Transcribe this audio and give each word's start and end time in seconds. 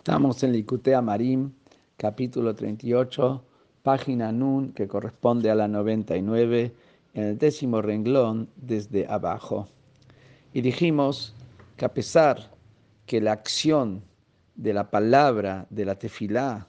Estamos 0.00 0.42
en 0.42 0.52
Licutea 0.52 1.02
Marim, 1.02 1.52
capítulo 1.98 2.54
38, 2.54 3.44
página 3.82 4.32
Nun, 4.32 4.72
que 4.72 4.88
corresponde 4.88 5.50
a 5.50 5.54
la 5.54 5.68
99, 5.68 6.74
en 7.12 7.22
el 7.22 7.36
décimo 7.36 7.82
renglón 7.82 8.48
desde 8.56 9.06
abajo. 9.06 9.68
Y 10.54 10.62
dijimos 10.62 11.34
que 11.76 11.84
a 11.84 11.92
pesar 11.92 12.50
que 13.04 13.20
la 13.20 13.32
acción 13.32 14.02
de 14.54 14.72
la 14.72 14.90
palabra 14.90 15.66
de 15.68 15.84
la 15.84 15.96
tefilá, 15.96 16.66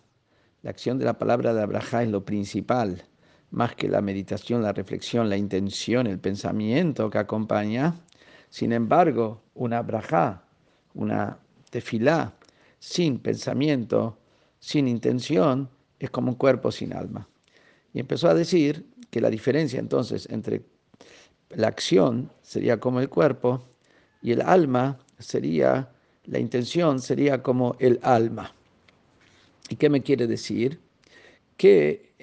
la 0.61 0.69
acción 0.69 0.99
de 0.99 1.05
la 1.05 1.17
palabra 1.17 1.53
de 1.53 1.61
Abraha 1.61 2.03
es 2.03 2.09
lo 2.09 2.25
principal, 2.25 3.01
más 3.49 3.75
que 3.75 3.87
la 3.87 4.01
meditación, 4.01 4.61
la 4.61 4.73
reflexión, 4.73 5.29
la 5.29 5.37
intención, 5.37 6.05
el 6.05 6.19
pensamiento 6.19 7.09
que 7.09 7.19
acompaña, 7.19 7.95
sin 8.49 8.73
embargo, 8.73 9.41
una 9.53 9.77
Abraha, 9.77 10.43
una 10.93 11.37
tefilá, 11.69 12.33
sin 12.81 13.19
pensamiento, 13.19 14.17
sin 14.59 14.87
intención, 14.87 15.69
es 15.99 16.09
como 16.09 16.31
un 16.31 16.35
cuerpo 16.35 16.71
sin 16.71 16.93
alma. 16.93 17.29
Y 17.93 17.99
empezó 17.99 18.27
a 18.27 18.33
decir 18.33 18.83
que 19.11 19.21
la 19.21 19.29
diferencia 19.29 19.79
entonces 19.79 20.27
entre 20.31 20.63
la 21.51 21.67
acción 21.67 22.31
sería 22.41 22.79
como 22.79 22.99
el 22.99 23.07
cuerpo 23.07 23.63
y 24.23 24.31
el 24.31 24.41
alma 24.41 24.97
sería, 25.19 25.91
la 26.25 26.39
intención 26.39 26.99
sería 26.99 27.43
como 27.43 27.75
el 27.77 27.99
alma. 28.01 28.51
¿Y 29.69 29.75
qué 29.75 29.87
me 29.87 30.01
quiere 30.01 30.25
decir? 30.25 30.79
Que 31.57 32.13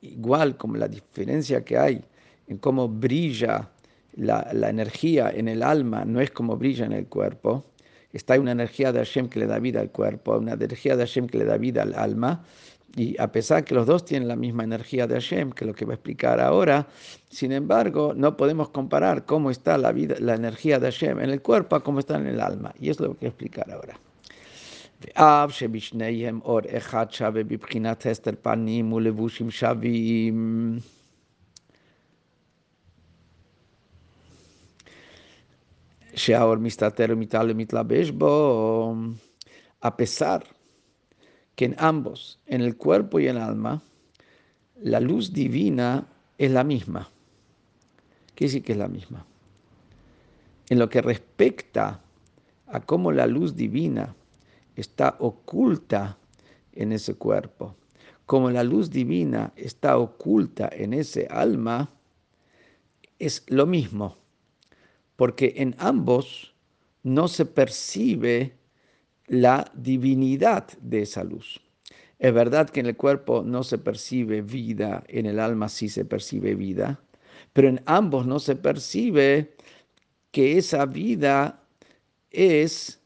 igual 0.00 0.56
como 0.56 0.76
la 0.76 0.88
diferencia 0.88 1.64
que 1.64 1.78
hay 1.78 2.04
en 2.48 2.58
cómo 2.58 2.88
brilla 2.88 3.70
la, 4.16 4.50
la 4.52 4.70
energía 4.70 5.30
en 5.30 5.46
el 5.46 5.62
alma 5.62 6.04
no 6.04 6.20
es 6.20 6.32
como 6.32 6.56
brilla 6.56 6.84
en 6.84 6.92
el 6.92 7.06
cuerpo, 7.06 7.64
está 8.16 8.38
una 8.38 8.52
energía 8.52 8.92
de 8.92 9.00
Hashem 9.00 9.28
que 9.28 9.40
le 9.40 9.46
da 9.46 9.58
vida 9.58 9.80
al 9.80 9.90
cuerpo, 9.90 10.38
una 10.38 10.52
energía 10.52 10.96
de 10.96 11.04
Hashem 11.04 11.26
que 11.26 11.38
le 11.38 11.44
da 11.44 11.58
vida 11.58 11.82
al 11.82 11.94
alma, 11.94 12.44
y 12.96 13.20
a 13.20 13.32
pesar 13.32 13.64
que 13.64 13.74
los 13.74 13.86
dos 13.86 14.04
tienen 14.04 14.28
la 14.28 14.36
misma 14.36 14.62
energía 14.62 15.06
de 15.06 15.14
Hashem, 15.14 15.52
que 15.52 15.64
es 15.64 15.68
lo 15.68 15.74
que 15.74 15.84
va 15.84 15.92
a 15.92 15.94
explicar 15.94 16.40
ahora, 16.40 16.86
sin 17.28 17.50
embargo, 17.52 18.12
no 18.14 18.36
podemos 18.36 18.68
comparar 18.68 19.24
cómo 19.24 19.50
está 19.50 19.76
la, 19.78 19.90
vida, 19.90 20.14
la 20.20 20.34
energía 20.34 20.78
de 20.78 20.92
Hashem 20.92 21.20
en 21.20 21.30
el 21.30 21.42
cuerpo 21.42 21.76
a 21.76 21.82
cómo 21.82 21.98
está 21.98 22.16
en 22.16 22.28
el 22.28 22.40
alma. 22.40 22.72
Y 22.78 22.90
es 22.90 23.00
lo 23.00 23.08
que 23.08 23.14
voy 23.14 23.26
a 23.26 23.28
explicar 23.28 23.70
ahora. 23.72 23.98
A 39.80 39.96
pesar 39.96 40.46
que 41.56 41.64
en 41.64 41.74
ambos, 41.78 42.38
en 42.46 42.60
el 42.60 42.76
cuerpo 42.76 43.18
y 43.18 43.26
en 43.26 43.36
el 43.36 43.42
alma, 43.42 43.82
la 44.76 45.00
luz 45.00 45.32
divina 45.32 46.06
es 46.38 46.52
la 46.52 46.62
misma. 46.62 47.10
¿Qué 48.34 48.44
decir 48.44 48.62
que 48.62 48.72
es 48.72 48.78
la 48.78 48.86
misma? 48.86 49.26
En 50.68 50.78
lo 50.78 50.88
que 50.88 51.02
respecta 51.02 52.00
a 52.66 52.80
cómo 52.80 53.10
la 53.10 53.26
luz 53.26 53.56
divina 53.56 54.14
está 54.76 55.16
oculta 55.18 56.16
en 56.72 56.92
ese 56.92 57.14
cuerpo, 57.14 57.74
como 58.24 58.50
la 58.50 58.62
luz 58.62 58.90
divina 58.90 59.52
está 59.56 59.98
oculta 59.98 60.68
en 60.72 60.94
ese 60.94 61.26
alma, 61.28 61.90
es 63.18 63.44
lo 63.48 63.66
mismo 63.66 64.23
porque 65.16 65.54
en 65.56 65.74
ambos 65.78 66.54
no 67.02 67.28
se 67.28 67.46
percibe 67.46 68.56
la 69.26 69.70
divinidad 69.74 70.66
de 70.80 71.02
esa 71.02 71.24
luz. 71.24 71.60
Es 72.18 72.32
verdad 72.32 72.70
que 72.70 72.80
en 72.80 72.86
el 72.86 72.96
cuerpo 72.96 73.42
no 73.42 73.64
se 73.64 73.78
percibe 73.78 74.42
vida, 74.42 75.04
en 75.08 75.26
el 75.26 75.38
alma 75.38 75.68
sí 75.68 75.88
se 75.88 76.04
percibe 76.04 76.54
vida, 76.54 77.00
pero 77.52 77.68
en 77.68 77.82
ambos 77.86 78.26
no 78.26 78.38
se 78.38 78.56
percibe 78.56 79.54
que 80.30 80.58
esa 80.58 80.86
vida 80.86 81.62
es 82.30 83.00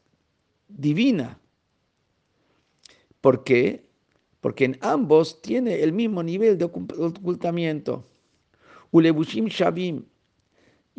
divina. 0.67 1.39
¿Por 3.21 3.43
qué? 3.43 3.89
Porque 4.41 4.65
en 4.65 4.77
ambos 4.81 5.41
tiene 5.41 5.81
el 5.83 5.91
mismo 5.91 6.23
nivel 6.23 6.57
de 6.57 6.65
ocultamiento. 6.65 8.05
Ulebushim 8.91 9.47
Shabim, 9.47 10.05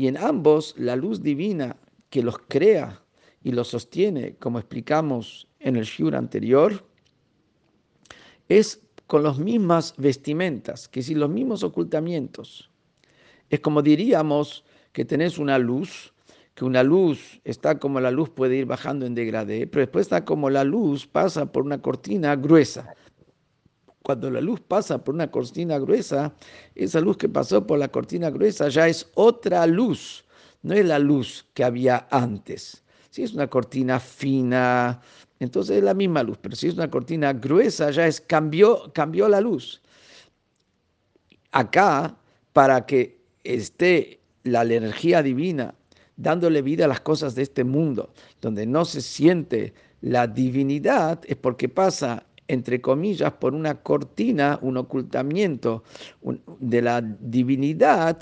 y 0.00 0.08
en 0.08 0.16
ambos, 0.16 0.74
la 0.78 0.96
luz 0.96 1.22
divina 1.22 1.76
que 2.08 2.22
los 2.22 2.38
crea 2.48 3.04
y 3.44 3.52
los 3.52 3.68
sostiene, 3.68 4.34
como 4.36 4.58
explicamos 4.58 5.46
en 5.58 5.76
el 5.76 5.84
shiur 5.84 6.16
anterior, 6.16 6.82
es 8.48 8.80
con 9.06 9.22
las 9.22 9.38
mismas 9.38 9.92
vestimentas, 9.98 10.88
que 10.88 11.02
si 11.02 11.14
los 11.14 11.28
mismos 11.28 11.62
ocultamientos. 11.62 12.70
Es 13.50 13.60
como 13.60 13.82
diríamos 13.82 14.64
que 14.92 15.04
tenés 15.04 15.36
una 15.36 15.58
luz, 15.58 16.14
que 16.54 16.64
una 16.64 16.82
luz 16.82 17.38
está 17.44 17.78
como 17.78 18.00
la 18.00 18.10
luz 18.10 18.30
puede 18.30 18.56
ir 18.56 18.64
bajando 18.64 19.04
en 19.04 19.14
degradé, 19.14 19.66
pero 19.66 19.80
después 19.80 20.06
está 20.06 20.24
como 20.24 20.48
la 20.48 20.64
luz 20.64 21.06
pasa 21.06 21.52
por 21.52 21.62
una 21.62 21.82
cortina 21.82 22.36
gruesa 22.36 22.94
cuando 24.10 24.28
la 24.28 24.40
luz 24.40 24.58
pasa 24.58 24.98
por 24.98 25.14
una 25.14 25.30
cortina 25.30 25.78
gruesa, 25.78 26.34
esa 26.74 27.00
luz 27.00 27.16
que 27.16 27.28
pasó 27.28 27.64
por 27.64 27.78
la 27.78 27.86
cortina 27.86 28.28
gruesa 28.28 28.68
ya 28.68 28.88
es 28.88 29.08
otra 29.14 29.64
luz, 29.68 30.24
no 30.62 30.74
es 30.74 30.84
la 30.84 30.98
luz 30.98 31.46
que 31.54 31.62
había 31.62 32.08
antes. 32.10 32.82
Si 33.10 33.22
es 33.22 33.34
una 33.34 33.46
cortina 33.46 34.00
fina, 34.00 35.00
entonces 35.38 35.76
es 35.76 35.84
la 35.84 35.94
misma 35.94 36.24
luz, 36.24 36.38
pero 36.42 36.56
si 36.56 36.66
es 36.66 36.74
una 36.74 36.90
cortina 36.90 37.32
gruesa, 37.34 37.92
ya 37.92 38.04
es 38.08 38.20
cambió, 38.20 38.92
cambió 38.92 39.28
la 39.28 39.40
luz. 39.40 39.80
Acá, 41.52 42.16
para 42.52 42.86
que 42.86 43.16
esté 43.44 44.18
la, 44.42 44.62
energía 44.64 45.22
divina 45.22 45.72
dándole 46.16 46.62
vida 46.62 46.86
a 46.86 46.88
las 46.88 47.00
cosas 47.00 47.36
de 47.36 47.42
este 47.42 47.62
mundo, 47.62 48.12
donde 48.40 48.66
no 48.66 48.84
se 48.84 49.02
siente 49.02 49.72
la 50.00 50.26
divinidad, 50.26 51.20
es 51.28 51.36
porque 51.36 51.68
pasa 51.68 52.26
entre 52.50 52.80
comillas, 52.80 53.32
por 53.34 53.54
una 53.54 53.76
cortina, 53.76 54.58
un 54.60 54.76
ocultamiento 54.76 55.84
de 56.58 56.82
la 56.82 57.00
divinidad 57.00 58.18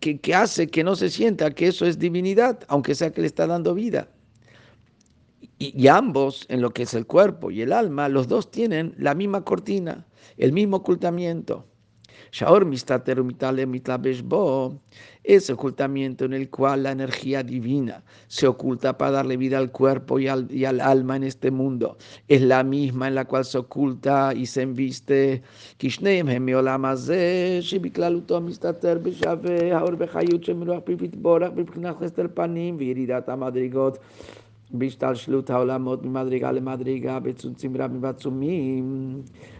que, 0.00 0.34
hace 0.34 0.68
que 0.68 0.82
no 0.82 0.96
se 0.96 1.10
sienta 1.10 1.50
que 1.50 1.68
eso 1.68 1.84
es 1.84 1.98
divinidad, 1.98 2.60
aunque 2.68 2.94
sea 2.94 3.12
que 3.12 3.20
le 3.20 3.26
está 3.26 3.46
dando 3.46 3.74
vida. 3.74 4.08
Y, 5.58 5.80
y, 5.80 5.88
ambos, 5.88 6.46
en 6.48 6.62
lo 6.62 6.70
que 6.70 6.84
es 6.84 6.94
el 6.94 7.06
cuerpo 7.06 7.50
y 7.50 7.60
el 7.60 7.72
alma, 7.72 8.08
los 8.08 8.26
dos 8.26 8.50
tienen 8.50 8.94
la 8.96 9.14
misma 9.14 9.44
cortina, 9.44 10.06
el 10.38 10.52
mismo 10.52 10.78
ocultamiento. 10.78 11.66
Shaor 12.32 12.66
ese 15.24 15.52
ocultamiento 15.52 16.24
en 16.24 16.32
el 16.32 16.48
cual 16.48 16.82
la 16.82 16.90
energía 16.90 17.42
divina 17.42 18.02
se 18.26 18.46
oculta 18.46 18.96
para 18.96 19.10
darle 19.10 19.36
vida 19.36 19.58
al 19.58 19.70
cuerpo 19.70 20.18
y 20.18 20.28
al, 20.28 20.50
y 20.50 20.64
al 20.64 20.80
alma 20.80 21.16
en 21.16 21.24
este 21.24 21.50
mundo, 21.50 21.98
es 22.28 22.40
la 22.40 22.64
misma 22.64 23.08
en 23.08 23.16
la 23.16 23.26
cual 23.26 23.44
se 23.44 23.58
oculta 23.58 24.32
y 24.34 24.46
se 24.46 24.62
embiste. 24.62 25.42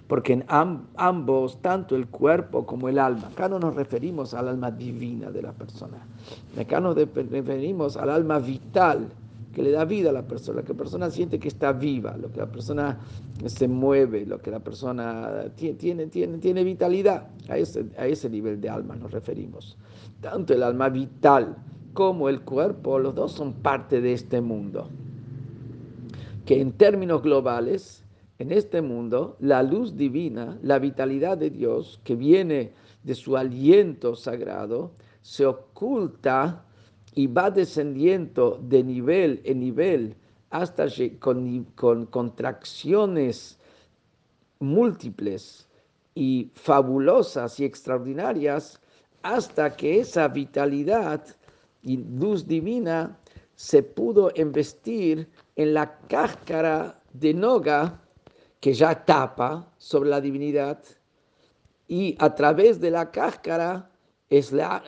Porque 0.09 0.33
en 0.33 0.45
ambos, 0.49 1.63
tanto 1.63 1.97
el 1.97 2.07
cuerpo 2.09 2.67
como 2.67 2.89
el 2.89 2.99
alma, 2.99 3.29
acá 3.29 3.49
no 3.49 3.59
nos 3.59 3.75
referimos 3.75 4.35
al 4.35 4.49
alma 4.49 4.71
divina 4.71 5.31
de 5.31 5.43
la 5.43 5.53
persona, 5.53 5.99
acá 6.59 6.81
nos 6.81 6.95
referimos 6.95 7.97
al 7.97 8.11
alma 8.11 8.39
vital 8.39 9.09
que 9.53 9.63
le 9.63 9.71
da 9.71 9.85
vida 9.85 10.11
a 10.11 10.13
la 10.13 10.27
persona, 10.27 10.63
que 10.63 10.73
la 10.73 10.79
persona 10.79 11.11
siente 11.11 11.39
que 11.39 11.49
está 11.49 11.73
viva, 11.73 12.17
lo 12.17 12.31
que 12.31 12.39
la 12.39 12.51
persona 12.51 12.99
se 13.45 13.69
mueve, 13.69 14.25
lo 14.25 14.41
que 14.41 14.51
la 14.51 14.61
persona 14.61 15.45
tiene, 15.57 16.07
tiene, 16.07 16.39
tiene 16.39 16.65
vitalidad. 16.65 17.29
A 17.49 17.59
ese, 17.59 17.85
a 17.99 18.07
ese 18.07 18.31
nivel 18.31 18.61
de 18.61 18.71
alma 18.71 18.97
nos 18.97 19.11
referimos. 19.11 19.77
Tanto 20.21 20.55
el 20.55 20.63
alma 20.63 20.89
vital 20.89 21.57
como 21.93 22.29
el 22.29 22.43
cuerpo, 22.43 22.99
los 22.99 23.15
dos 23.15 23.33
son 23.33 23.53
parte 23.53 24.01
de 24.01 24.13
este 24.13 24.41
mundo. 24.41 24.89
Que 26.47 26.61
en 26.61 26.73
términos 26.73 27.23
globales, 27.23 28.05
en 28.39 28.53
este 28.53 28.83
mundo, 28.83 29.37
la 29.41 29.63
luz 29.63 29.97
divina, 29.97 30.59
la 30.63 30.79
vitalidad 30.79 31.39
de 31.39 31.51
Dios 31.51 32.01
que 32.05 32.17
viene 32.17 32.73
de 33.03 33.15
su 33.15 33.37
aliento 33.37 34.17
sagrado, 34.17 34.93
se 35.21 35.47
oculta 35.47 36.65
y 37.15 37.27
va 37.27 37.51
descendiendo 37.51 38.59
de 38.63 38.83
nivel 38.83 39.41
en 39.45 39.61
nivel 39.61 40.17
hasta 40.51 40.87
con, 41.19 41.65
con 41.77 42.07
contracciones 42.07 43.59
múltiples 44.61 45.69
y 46.15 46.51
fabulosas 46.55 47.59
y 47.61 47.65
extraordinarias 47.65 48.81
hasta 49.23 49.77
que 49.77 50.01
esa 50.01 50.29
vitalidad 50.29 51.25
y 51.83 51.97
luz 51.97 52.47
divina 52.47 53.19
se 53.55 53.83
pudo 53.83 54.31
investir 54.35 55.29
en 55.57 55.75
la 55.75 55.99
cáscara 56.09 57.01
de 57.13 57.35
Noga 57.35 58.01
que 58.61 58.73
ya 58.73 59.05
tapa 59.05 59.73
sobre 59.79 60.11
la 60.11 60.21
divinidad 60.21 60.83
y 61.89 62.17
a 62.19 62.35
través 62.35 62.81
de 62.81 62.91
la 62.91 63.11
cáscara 63.11 63.91
es 64.31 64.53
la 64.53 64.83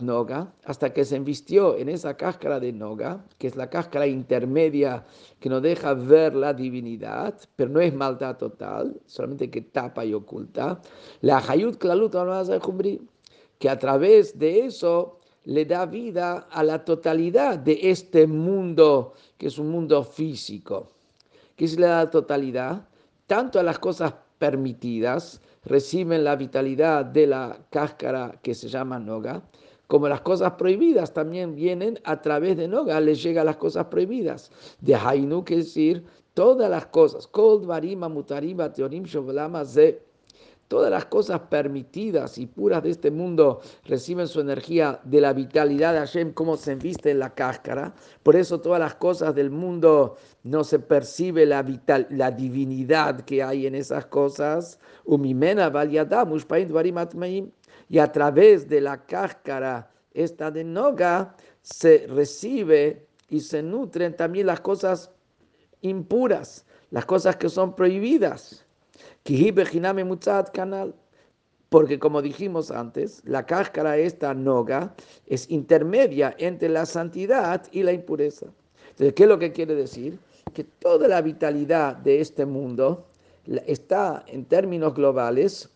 Noga, 0.00 0.52
hasta 0.64 0.92
que 0.92 1.04
se 1.04 1.16
invistió 1.16 1.76
en 1.76 1.88
esa 1.88 2.16
cáscara 2.16 2.58
de 2.58 2.72
Noga, 2.72 3.24
que 3.38 3.46
es 3.46 3.56
la 3.56 3.68
cáscara 3.68 4.06
intermedia 4.06 5.04
que 5.38 5.48
no 5.48 5.60
deja 5.60 5.94
ver 5.94 6.34
la 6.34 6.54
divinidad, 6.54 7.34
pero 7.56 7.70
no 7.70 7.80
es 7.80 7.94
maldad 7.94 8.36
total, 8.36 9.00
solamente 9.06 9.50
que 9.50 9.60
tapa 9.60 10.04
y 10.04 10.14
oculta. 10.14 10.80
La 11.20 11.38
Hayut 11.38 11.76
Klalut 11.76 12.14
que 13.60 13.68
a 13.68 13.78
través 13.78 14.38
de 14.38 14.64
eso 14.64 15.18
le 15.44 15.66
da 15.66 15.84
vida 15.84 16.48
a 16.50 16.64
la 16.64 16.82
totalidad 16.82 17.58
de 17.58 17.78
este 17.90 18.26
mundo, 18.26 19.12
que 19.36 19.48
es 19.48 19.58
un 19.58 19.70
mundo 19.70 20.02
físico. 20.02 20.88
¿Qué 21.56 21.66
es 21.66 21.78
la 21.78 22.08
totalidad? 22.10 22.88
Tanto 23.26 23.60
a 23.60 23.62
las 23.62 23.78
cosas 23.78 24.14
permitidas, 24.38 25.42
reciben 25.64 26.24
la 26.24 26.36
vitalidad 26.36 27.04
de 27.04 27.26
la 27.26 27.58
cáscara 27.68 28.40
que 28.42 28.54
se 28.54 28.66
llama 28.68 28.98
noga, 28.98 29.42
como 29.86 30.08
las 30.08 30.22
cosas 30.22 30.52
prohibidas 30.52 31.12
también 31.12 31.54
vienen 31.54 32.00
a 32.04 32.22
través 32.22 32.56
de 32.56 32.66
noga, 32.66 32.98
les 32.98 33.22
llegan 33.22 33.44
las 33.44 33.56
cosas 33.56 33.86
prohibidas. 33.86 34.50
De 34.80 34.94
Hainu, 34.94 35.44
que 35.44 35.56
decir, 35.56 36.06
todas 36.32 36.70
las 36.70 36.86
cosas, 36.86 37.26
Kol 37.26 37.66
Varima 37.66 38.08
Mutarima 38.08 38.72
Teorim 38.72 39.04
Ze 39.04 40.09
Todas 40.70 40.88
las 40.88 41.06
cosas 41.06 41.40
permitidas 41.50 42.38
y 42.38 42.46
puras 42.46 42.84
de 42.84 42.90
este 42.90 43.10
mundo 43.10 43.60
reciben 43.86 44.28
su 44.28 44.40
energía 44.40 45.00
de 45.02 45.20
la 45.20 45.32
vitalidad 45.32 45.94
de 45.94 45.98
Hashem, 45.98 46.32
como 46.32 46.56
se 46.56 46.70
enviste 46.70 47.10
en 47.10 47.18
la 47.18 47.34
cáscara. 47.34 47.92
Por 48.22 48.36
eso 48.36 48.60
todas 48.60 48.78
las 48.78 48.94
cosas 48.94 49.34
del 49.34 49.50
mundo 49.50 50.16
no 50.44 50.62
se 50.62 50.78
percibe 50.78 51.44
la, 51.44 51.64
vital, 51.64 52.06
la 52.10 52.30
divinidad 52.30 53.22
que 53.22 53.42
hay 53.42 53.66
en 53.66 53.74
esas 53.74 54.06
cosas. 54.06 54.78
Y 57.88 57.98
a 57.98 58.12
través 58.12 58.68
de 58.68 58.80
la 58.80 59.04
cáscara 59.06 59.90
esta 60.14 60.52
de 60.52 60.62
Noga 60.62 61.34
se 61.62 62.06
recibe 62.06 63.08
y 63.28 63.40
se 63.40 63.60
nutren 63.60 64.14
también 64.14 64.46
las 64.46 64.60
cosas 64.60 65.10
impuras, 65.80 66.64
las 66.92 67.06
cosas 67.06 67.34
que 67.34 67.48
son 67.48 67.74
prohibidas 67.74 68.64
canal. 70.52 70.94
Porque 71.68 71.98
como 72.00 72.20
dijimos 72.20 72.70
antes, 72.70 73.22
la 73.24 73.46
cáscara 73.46 73.96
esta 73.96 74.34
noga 74.34 74.92
es 75.26 75.48
intermedia 75.50 76.34
entre 76.38 76.68
la 76.68 76.84
santidad 76.84 77.62
y 77.70 77.84
la 77.84 77.92
impureza. 77.92 78.46
Entonces, 78.90 79.14
¿qué 79.14 79.22
es 79.22 79.28
lo 79.28 79.38
que 79.38 79.52
quiere 79.52 79.76
decir? 79.76 80.18
Que 80.52 80.64
toda 80.64 81.06
la 81.06 81.22
vitalidad 81.22 81.94
de 81.96 82.20
este 82.20 82.44
mundo 82.44 83.06
está 83.66 84.24
en 84.26 84.44
términos 84.46 84.94
globales 84.94 85.70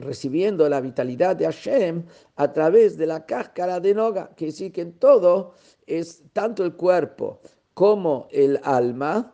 recibiendo 0.00 0.68
la 0.68 0.80
vitalidad 0.80 1.36
de 1.36 1.44
Hashem 1.44 2.04
a 2.36 2.52
través 2.52 2.96
de 2.96 3.06
la 3.06 3.26
cáscara 3.26 3.80
de 3.80 3.94
noga, 3.94 4.30
que 4.34 4.50
sí 4.50 4.70
que 4.70 4.80
en 4.80 4.92
todo 4.94 5.54
es 5.86 6.22
tanto 6.32 6.64
el 6.64 6.74
cuerpo 6.74 7.40
como 7.74 8.28
el 8.30 8.58
alma, 8.64 9.30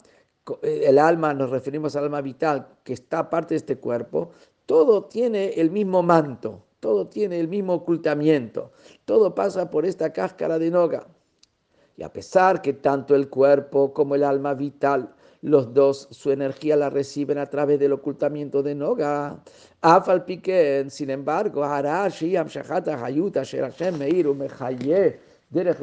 el 0.62 0.98
alma, 0.98 1.34
nos 1.34 1.50
referimos 1.50 1.96
al 1.96 2.04
alma 2.04 2.20
vital, 2.20 2.69
que 2.84 2.93
está 2.93 3.28
parte 3.28 3.54
de 3.54 3.58
este 3.58 3.78
cuerpo, 3.78 4.31
todo 4.66 5.04
tiene 5.04 5.50
el 5.60 5.70
mismo 5.70 6.02
manto, 6.02 6.62
todo 6.81 7.06
tiene 7.08 7.38
el 7.40 7.48
mismo 7.48 7.75
ocultamiento, 7.75 8.72
todo 9.04 9.34
pasa 9.34 9.70
por 9.70 9.87
esta 9.87 10.12
cáscara 10.12 10.58
de 10.58 10.70
noga. 10.70 11.06
Y 11.96 12.02
a 12.02 12.12
pesar 12.12 12.60
que 12.60 12.75
tanto 12.75 13.14
el 13.14 13.28
cuerpo 13.28 13.93
como 13.93 14.14
el 14.14 14.22
alma 14.22 14.54
vital, 14.54 15.14
los 15.40 15.72
dos, 15.72 16.08
su 16.10 16.31
energía 16.31 16.76
la 16.76 16.90
reciben 16.90 17.38
a 17.38 17.46
través 17.46 17.78
del 17.78 17.92
ocultamiento 17.92 18.62
de 18.62 18.75
noga, 18.75 19.42
Afal 19.81 20.25
Piquen, 20.25 20.90
sin 20.90 21.10
embargo, 21.10 21.62
Derech 25.49 25.78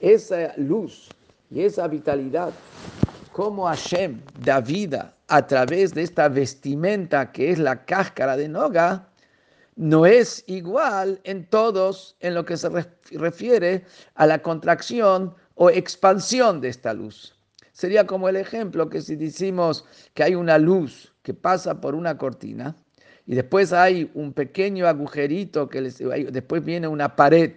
esa 0.00 0.52
luz 0.56 1.08
y 1.48 1.62
esa 1.62 1.86
vitalidad, 1.86 2.52
como 3.32 3.66
Hashem 3.66 4.20
da 4.44 4.60
vida 4.60 5.14
a 5.28 5.46
través 5.46 5.94
de 5.94 6.02
esta 6.02 6.28
vestimenta 6.28 7.30
que 7.30 7.52
es 7.52 7.58
la 7.58 7.84
cáscara 7.84 8.36
de 8.36 8.48
Noga, 8.48 9.08
no 9.76 10.04
es 10.04 10.42
igual 10.48 11.20
en 11.22 11.46
todos 11.46 12.16
en 12.20 12.34
lo 12.34 12.44
que 12.44 12.56
se 12.56 12.68
refiere 13.12 13.84
a 14.16 14.26
la 14.26 14.42
contracción 14.42 15.34
o 15.54 15.70
expansión 15.70 16.60
de 16.60 16.68
esta 16.68 16.92
luz. 16.92 17.34
Sería 17.72 18.06
como 18.06 18.28
el 18.28 18.36
ejemplo 18.36 18.90
que 18.90 19.00
si 19.00 19.14
decimos 19.14 19.84
que 20.14 20.24
hay 20.24 20.34
una 20.34 20.58
luz 20.58 21.12
que 21.22 21.32
pasa 21.32 21.80
por 21.80 21.94
una 21.94 22.18
cortina, 22.18 22.74
y 23.26 23.34
después 23.34 23.72
hay 23.72 24.10
un 24.14 24.32
pequeño 24.32 24.86
agujerito 24.86 25.68
que 25.68 25.80
después 25.80 26.64
viene 26.64 26.88
una 26.88 27.14
pared 27.16 27.52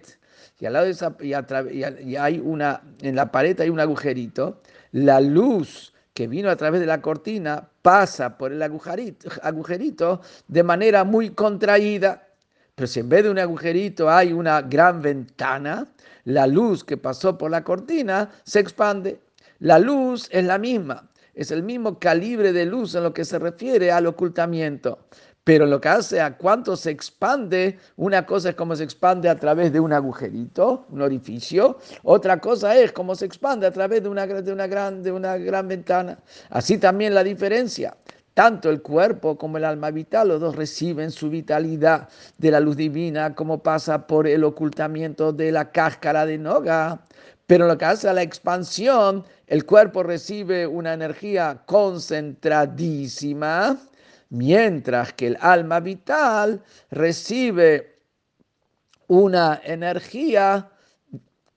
y 0.58 0.66
al 0.66 0.72
lado 0.72 0.86
de 0.86 0.92
esa 0.92 1.16
y, 1.20 2.16
hay 2.16 2.40
una 2.42 2.82
en 3.00 3.14
la 3.14 3.30
pared 3.30 3.60
hay 3.60 3.68
un 3.68 3.80
agujerito, 3.80 4.62
la 4.92 5.20
luz 5.20 5.92
que 6.14 6.26
vino 6.26 6.48
a 6.48 6.56
través 6.56 6.80
de 6.80 6.86
la 6.86 7.02
cortina 7.02 7.68
pasa 7.82 8.38
por 8.38 8.52
el 8.52 8.62
agujerito, 8.62 9.28
agujerito 9.42 10.22
de 10.48 10.62
manera 10.62 11.04
muy 11.04 11.30
contraída. 11.30 12.26
Pero 12.74 12.86
si 12.86 13.00
en 13.00 13.08
vez 13.10 13.24
de 13.24 13.30
un 13.30 13.38
agujerito 13.38 14.10
hay 14.10 14.32
una 14.32 14.62
gran 14.62 15.02
ventana, 15.02 15.86
la 16.24 16.46
luz 16.46 16.84
que 16.84 16.96
pasó 16.96 17.36
por 17.36 17.50
la 17.50 17.62
cortina 17.64 18.30
se 18.44 18.60
expande. 18.60 19.20
La 19.58 19.78
luz 19.78 20.28
es 20.30 20.44
la 20.44 20.56
misma, 20.56 21.08
es 21.34 21.50
el 21.50 21.62
mismo 21.62 21.98
calibre 21.98 22.52
de 22.52 22.64
luz 22.64 22.94
en 22.94 23.02
lo 23.02 23.12
que 23.12 23.24
se 23.24 23.38
refiere 23.38 23.92
al 23.92 24.06
ocultamiento. 24.06 24.98
Pero 25.46 25.64
lo 25.64 25.80
que 25.80 25.88
hace 25.88 26.20
a 26.20 26.36
cuánto 26.36 26.74
se 26.74 26.90
expande, 26.90 27.78
una 27.94 28.26
cosa 28.26 28.48
es 28.48 28.56
como 28.56 28.74
se 28.74 28.82
expande 28.82 29.28
a 29.28 29.38
través 29.38 29.72
de 29.72 29.78
un 29.78 29.92
agujerito, 29.92 30.86
un 30.90 31.02
orificio, 31.02 31.78
otra 32.02 32.40
cosa 32.40 32.76
es 32.76 32.90
cómo 32.90 33.14
se 33.14 33.26
expande 33.26 33.64
a 33.64 33.70
través 33.70 34.02
de 34.02 34.08
una, 34.08 34.26
de 34.26 34.52
una, 34.52 34.66
gran, 34.66 35.04
de 35.04 35.12
una 35.12 35.36
gran 35.36 35.68
ventana. 35.68 36.18
Así 36.50 36.78
también 36.78 37.14
la 37.14 37.22
diferencia. 37.22 37.96
Tanto 38.34 38.70
el 38.70 38.82
cuerpo 38.82 39.38
como 39.38 39.58
el 39.58 39.64
alma 39.64 39.92
vital, 39.92 40.30
los 40.30 40.40
dos 40.40 40.56
reciben 40.56 41.12
su 41.12 41.30
vitalidad 41.30 42.08
de 42.38 42.50
la 42.50 42.58
luz 42.58 42.76
divina, 42.76 43.36
como 43.36 43.62
pasa 43.62 44.04
por 44.04 44.26
el 44.26 44.42
ocultamiento 44.42 45.32
de 45.32 45.52
la 45.52 45.70
cáscara 45.70 46.26
de 46.26 46.38
noga. 46.38 47.02
Pero 47.46 47.68
lo 47.68 47.78
que 47.78 47.84
hace 47.84 48.08
a 48.08 48.14
la 48.14 48.22
expansión, 48.22 49.24
el 49.46 49.64
cuerpo 49.64 50.02
recibe 50.02 50.66
una 50.66 50.92
energía 50.92 51.62
concentradísima 51.66 53.78
mientras 54.30 55.12
que 55.12 55.28
el 55.28 55.38
alma 55.40 55.80
vital 55.80 56.62
recibe 56.90 57.98
una 59.08 59.60
energía 59.64 60.70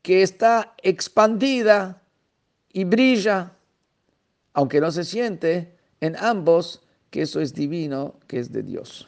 que 0.02 0.24
está 0.24 0.74
expandida 0.82 2.02
y 2.72 2.84
brilla, 2.84 3.52
aunque 4.54 4.80
no 4.80 4.92
se 4.92 5.04
siente 5.04 5.76
en 6.00 6.16
ambos 6.18 6.82
que 7.10 7.24
eso 7.24 7.42
es 7.42 7.54
divino, 7.54 8.16
que 8.28 8.40
es 8.40 8.52
de 8.52 8.64
Dios. 8.64 9.08